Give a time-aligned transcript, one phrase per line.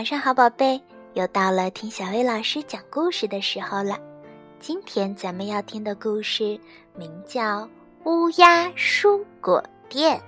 [0.00, 0.80] 晚上好，宝贝！
[1.12, 3.98] 又到了听小薇老师讲故事的时候了。
[4.58, 6.58] 今天咱们要听的故事
[6.96, 7.60] 名叫
[8.04, 10.18] 《乌鸦蔬果店》。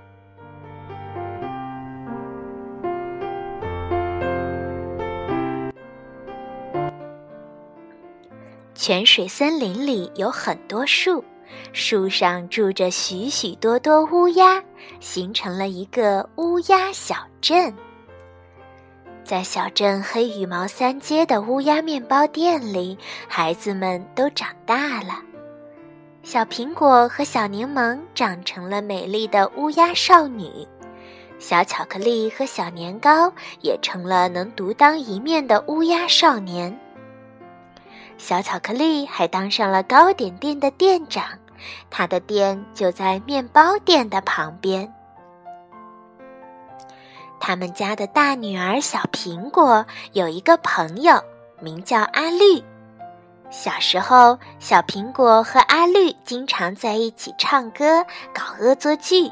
[8.75, 11.25] 泉水森林里有很多树，
[11.73, 14.63] 树上住着许许多多乌鸦，
[15.01, 17.75] 形成了一个乌鸦小镇。
[19.33, 25.23] 在小镇黑羽毛三街的乌鸦面包店里，孩子们都长大了。
[26.23, 30.69] 小苹果和小柠檬长成了美丽的乌鸦少女，
[31.39, 33.33] 小巧克力和小年糕
[33.63, 36.79] 也成了能独当一面的乌鸦少年。
[38.19, 41.25] 小巧克力还当上了糕点店的店长，
[41.89, 44.93] 他的店就在面包店的旁边。
[47.45, 51.21] 他们家的大女儿小苹果有一个朋友，
[51.59, 52.63] 名叫阿绿。
[53.51, 59.29] 小时候，小苹果和阿绿经常在一起唱歌、搞恶作剧。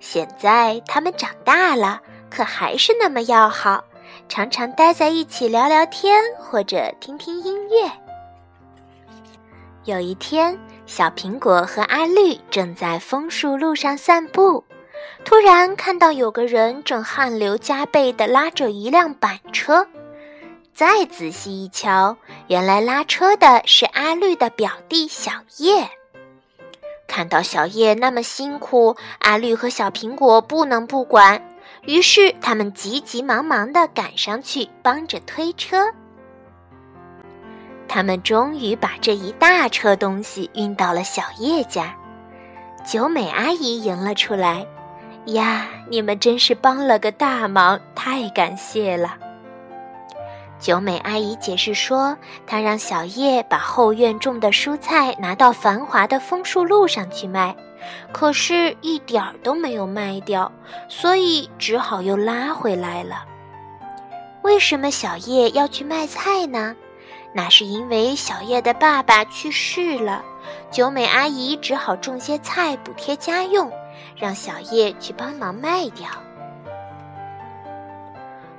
[0.00, 3.84] 现在他们长大了，可还是那么要好，
[4.26, 7.92] 常常待在一起聊聊天或者听听音乐。
[9.84, 14.64] 有一天，小苹果和阿绿正在枫树路上散步。
[15.24, 19.86] 突然看到有个人正汗流浃背地拉着一辆板车，
[20.72, 25.88] 再仔细一瞧，原来拉车的是阿绿的表弟小叶。
[27.06, 31.42] 看到小叶那么辛苦，阿绿和小苹果不能不管，
[31.84, 35.86] 于是他们急急忙忙地赶上去帮着推车。
[37.88, 41.96] 他们终于把这一大车东西运到了小叶家，
[42.86, 44.66] 九美阿姨迎了出来。
[45.28, 49.16] 呀，你们真是帮了个大忙，太感谢了。
[50.58, 52.16] 九美阿姨解释说，
[52.46, 57.54] 她让小叶把后院种的蔬菜拿到繁华的枫树路上去卖，
[58.10, 60.50] 可是一点儿都没有卖掉，
[60.88, 63.24] 所以只好又拉回来了。
[64.42, 66.74] 为什么小叶要去卖菜呢？
[67.34, 70.24] 那是因为小叶的爸爸去世了，
[70.70, 73.70] 九美阿姨只好种些菜补贴家用。
[74.18, 76.08] 让小叶去帮忙卖掉，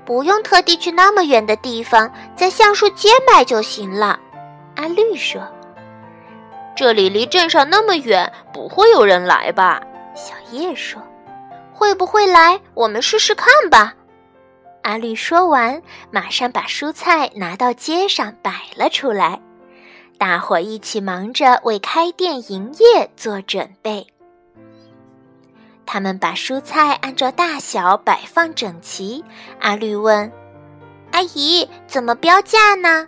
[0.05, 4.17] 不用特地去那么远的地方，在橡树街卖就行了。
[4.75, 5.41] 阿绿说
[6.75, 9.81] ：“这里离镇上那么远，不会有人来吧？”
[10.15, 11.01] 小叶说
[11.75, 12.59] ：“会不会来？
[12.73, 13.93] 我们试试看吧。”
[14.83, 19.41] 阿绿说完，马上把蔬菜拿到街上摆了出来，
[20.17, 24.07] 大伙一起忙着为开店营业做准备。
[25.91, 29.25] 他们把蔬菜按照大小摆放整齐。
[29.59, 30.31] 阿绿问
[31.11, 33.07] ：“阿姨，怎么标价呢？”“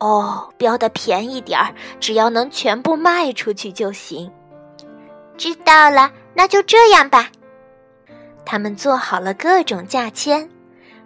[0.00, 4.32] 哦，标的便宜点儿，只要能全部卖出去就行。
[5.36, 7.28] ”“知道了，那就这样吧。”
[8.46, 10.48] 他们做好了各种价签，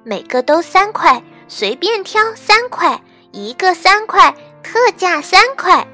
[0.05, 3.03] 每个都三块，随便挑三块，
[3.33, 4.33] 一个三块，
[4.63, 5.85] 特价三块，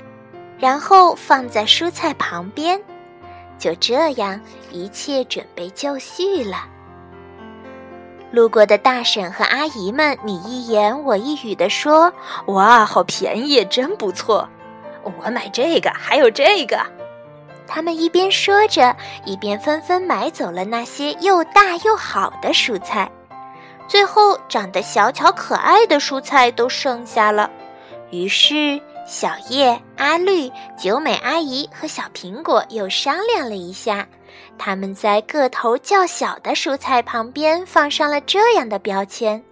[0.58, 2.78] 然后放在蔬菜旁边。
[3.62, 4.40] 就这样，
[4.72, 6.66] 一切准备就绪了。
[8.32, 12.12] 路过的大婶和阿姨们，你一言我一语地说
[12.48, 14.48] ：“哇，好便宜，真不错！
[15.04, 16.84] 我买这个，还有这个。”
[17.68, 23.08] 他们一边说着，一边纷纷买走了那些又大又好的蔬菜。
[23.86, 27.48] 最后，长得小巧可爱的蔬菜都剩下了。
[28.10, 28.82] 于是。
[29.12, 30.50] 小叶、阿绿、
[30.80, 34.08] 九美阿姨和小苹果又商量了一下，
[34.56, 39.44] 他们在个头较小的蔬菜旁边放上了这样的标签：“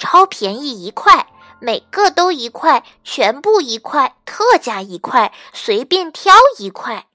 [0.00, 1.24] 超便宜一块，
[1.60, 7.06] 每个都一块，全部一块，特价一块，随便挑一块。”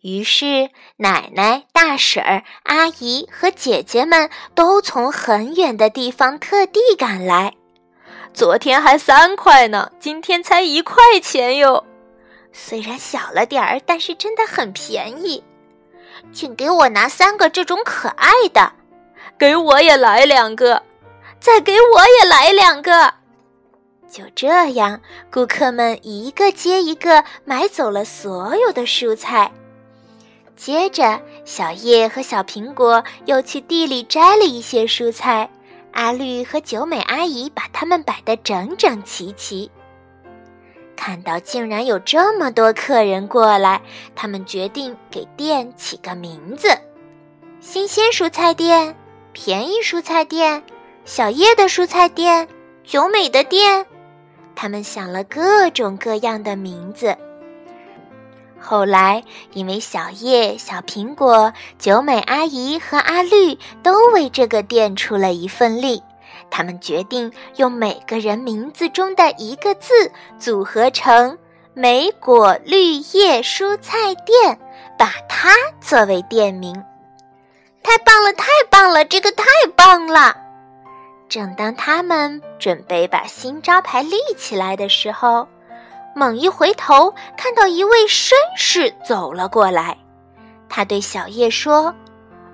[0.00, 7.54] 于是，奶奶、大婶儿、阿姨和姐姐们都从很远的地方特地赶来。
[8.38, 11.84] 昨天还三块呢，今天才一块钱哟。
[12.52, 15.42] 虽然小了点儿，但是真的很便宜。
[16.32, 18.72] 请给我拿三个这种可爱的，
[19.36, 20.80] 给我也来两个，
[21.40, 23.12] 再给我也来两个。
[24.08, 25.00] 就这样，
[25.32, 29.50] 顾客们一个接一个买走了所有的蔬菜。
[30.54, 35.50] 接着，小叶和小苹果又去地里摘了一些蔬菜。
[35.98, 39.68] 阿绿和九美阿姨把它们摆得整整齐齐。
[40.94, 43.82] 看到竟然有这么多客人过来，
[44.14, 46.68] 他们决定给店起个名字：
[47.58, 48.94] 新鲜蔬菜店、
[49.32, 50.62] 便宜蔬菜店、
[51.04, 52.46] 小叶的蔬菜店，
[52.84, 53.84] 九美的店。
[54.54, 57.16] 他们想了各种各样的名字。
[58.60, 59.22] 后来，
[59.52, 66.02] 因为小叶、小苹果、九美阿姨和阿绿都为这个店出了一份力，
[66.50, 69.92] 他们决定用每个人名字中的一个字
[70.38, 71.38] 组合成
[71.72, 74.58] “莓果绿叶蔬菜店”，
[74.98, 75.50] 把它
[75.80, 76.74] 作为店名。
[77.82, 79.44] 太棒了，太棒了，这个太
[79.74, 80.36] 棒了！
[81.28, 85.46] 正当他们准备把新招牌立起来的时候，
[86.18, 89.96] 猛一回头，看到一位绅士走了过来。
[90.68, 91.94] 他对小叶说：“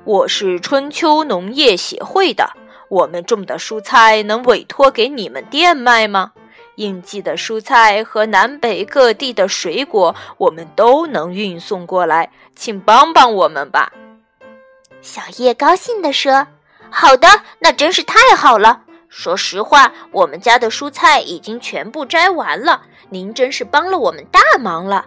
[0.04, 2.50] 我是春秋农业协会的，
[2.90, 6.32] 我们种的蔬菜能委托给你们店卖吗？
[6.76, 13.90] 应季的蔬菜和南北各地的水果，我们都能运送过来，请帮帮我们吧。”
[15.00, 16.46] 小叶高兴地说
[16.92, 17.26] ：“好的，
[17.60, 18.82] 那真是太好了。
[19.16, 25.04] 说实话，我们家的蔬菜已经全部摘完了。”您真是帮了我们大忙了，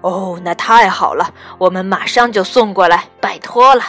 [0.00, 3.84] 哦，那太好了，我们马上就送过来，拜托了。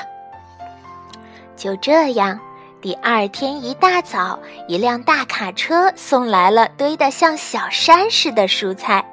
[1.56, 2.40] 就这样，
[2.82, 9.04] 第二天一大早，一辆大卡车送来了堆得像小山似的蔬菜。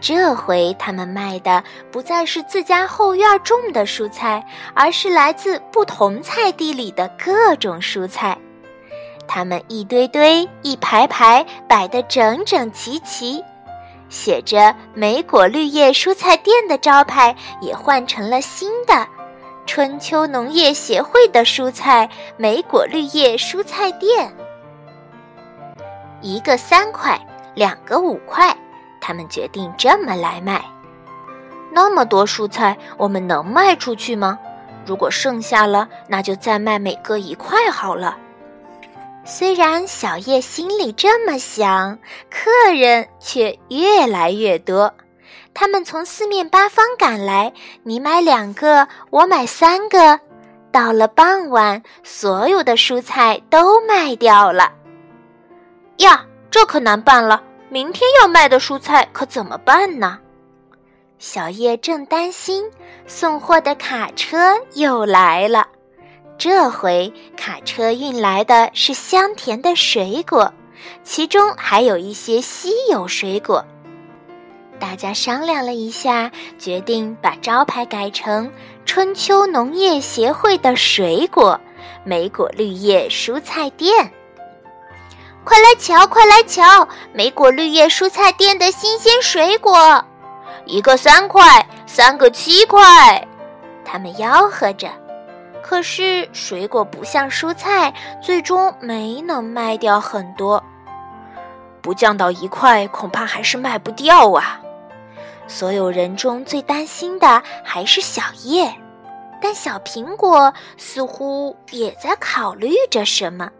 [0.00, 1.62] 这回他们卖的
[1.92, 8.36] 不再是自家后院种的蔬菜，而是来自不同菜地里的各种蔬菜。
[9.26, 13.42] 它们一堆堆、一排排摆得整整齐齐，
[14.08, 19.06] 写着“莓果绿叶蔬菜店”的招牌也换成了新的
[19.66, 24.32] “春秋农业协会的蔬菜莓果绿叶蔬菜店”。
[26.22, 27.20] 一个三块，
[27.54, 28.56] 两个五块，
[29.00, 30.64] 他们决定这么来卖。
[31.72, 34.38] 那么多蔬菜，我们能卖出去吗？
[34.86, 38.16] 如果剩下了，那就再卖每个一块好了。
[39.26, 41.98] 虽然小叶心里这么想，
[42.30, 44.92] 客人却越来越多。
[45.54, 47.52] 他们从四面八方赶来，
[47.84, 50.20] 你买两个，我买三个。
[50.70, 54.72] 到了傍晚，所有的蔬菜都卖掉了。
[55.98, 57.42] 呀，这可难办了！
[57.70, 60.18] 明天要卖的蔬菜可怎么办呢？
[61.18, 62.70] 小叶正担心，
[63.06, 65.66] 送货的卡车又来了。
[66.36, 70.52] 这回卡车运来的是香甜的水果，
[71.02, 73.64] 其中还有一些稀有水果。
[74.78, 78.50] 大家商量了一下，决定把招牌改成
[78.84, 81.58] “春秋农业协会的水果
[82.04, 84.12] 莓果绿叶蔬菜店”。
[85.44, 90.04] 快来瞧，快来瞧，莓果绿叶蔬菜店的新鲜水果，
[90.66, 93.26] 一个三块，三个七块，
[93.84, 94.88] 他们吆喝着。
[95.66, 100.62] 可是水果不像蔬菜，最终没能卖掉很多。
[101.80, 104.60] 不降到一块，恐怕还是卖不掉啊！
[105.48, 108.74] 所有人中最担心的还是小叶，
[109.40, 113.50] 但小苹果似乎也在考虑着什么。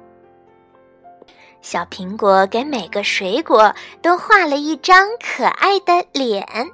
[1.63, 6.71] 小苹果给每个水果都画了一张可爱的脸，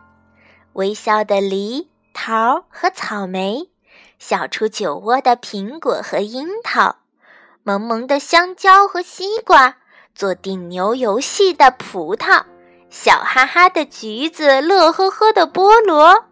[0.73, 3.70] 微笑的梨、桃和草莓。
[4.21, 6.97] 小出酒窝的苹果和樱桃，
[7.65, 9.79] 萌萌的香蕉和西瓜，
[10.15, 12.43] 做顶牛游戏的葡萄，
[12.91, 16.27] 笑哈哈的橘子，乐呵呵的菠萝。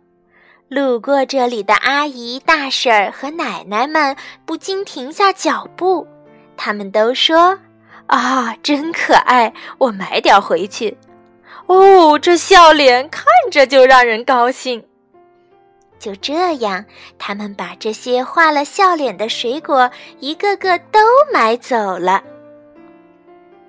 [0.68, 4.14] 路过这里的阿姨、大婶儿和奶奶们
[4.45, 6.07] 不禁停下脚步，
[6.59, 7.59] 他们都说
[8.07, 9.54] ：“啊，真可爱！
[9.78, 10.99] 我买点回去。”
[11.66, 14.85] 哦，这笑脸看着就让人高兴。
[15.99, 16.85] 就这样，
[17.19, 19.90] 他们把这些画了笑脸的水果
[20.21, 21.00] 一个个都
[21.33, 22.23] 买走了。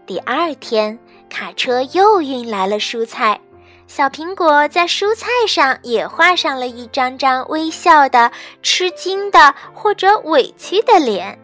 [0.05, 0.97] 第二天，
[1.29, 3.39] 卡车又运来了蔬菜，
[3.87, 8.31] 小苹果在蔬菜上也画上了一张张微笑的、
[8.61, 11.37] 吃惊的或者委屈的脸。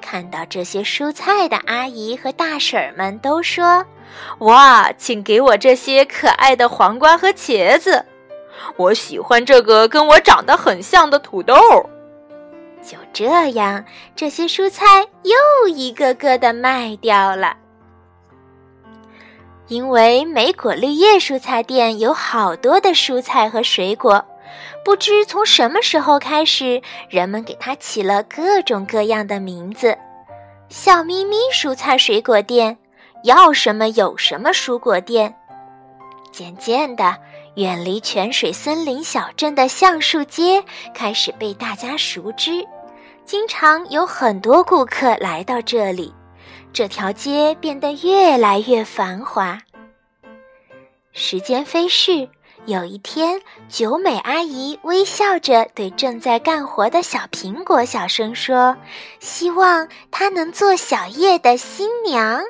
[0.00, 3.84] 看到这些蔬菜的阿姨和大婶儿们都说
[4.38, 8.04] ：“哇，请给我这些可爱的黄瓜和茄子。”
[8.76, 11.54] 我喜欢这个跟我长得很像的土豆。
[12.82, 13.84] 就这样，
[14.14, 14.86] 这些蔬菜
[15.22, 17.56] 又一个个的卖掉了。
[19.66, 24.24] 因为莓果绿叶蔬菜店有好多的蔬菜和水果，
[24.82, 29.94] 不知从什么时候开始，人们给它起了各种各样的名字：
[30.70, 32.78] 笑眯眯蔬菜水果店，
[33.24, 35.34] 要什么有什么蔬果店。
[36.32, 37.14] 渐渐的。
[37.58, 40.62] 远离泉水森林小镇的橡树街
[40.94, 42.64] 开始被大家熟知，
[43.24, 46.14] 经常有很多顾客来到这里。
[46.72, 49.58] 这条街变得越来越繁华。
[51.12, 52.28] 时间飞逝，
[52.66, 58.76] 有一天，九美阿姨微笑着对正在干活的小苹果小声说
[59.18, 62.40] ：“希望她能做小叶的新娘。”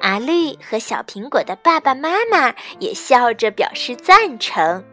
[0.00, 4.84] 阿绿和小苹果的爸爸妈妈也笑着表示赞成。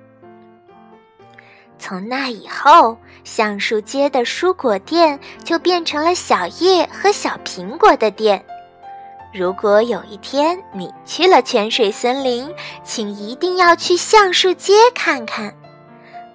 [1.80, 8.44] 从那以后，橡树街的蔬果店就变成了小叶和小苹果的店。
[9.34, 12.50] 如果有一天你去了泉水森林，
[12.84, 15.54] 请一定要去橡树街看看。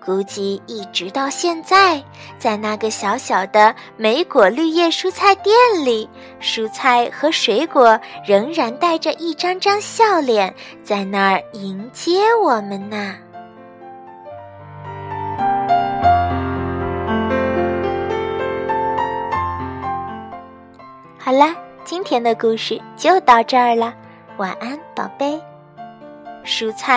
[0.08, 2.02] 估计一直到现在，
[2.38, 6.08] 在那个小小的莓果绿叶蔬菜店里，
[6.40, 13.16] 蔬菜和水果仍然带着一张张笑脸，在那儿迎接我们呢。
[21.18, 23.92] 好啦，今天的故事就到这儿了，
[24.38, 25.38] 晚安，宝贝。
[26.46, 26.96] 蔬菜。